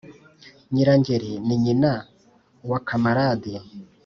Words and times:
Nyirangeri 0.71 1.31
ninyina 1.47 1.91
wakamarade 2.69 3.51